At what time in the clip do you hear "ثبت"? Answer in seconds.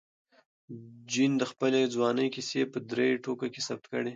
3.67-3.85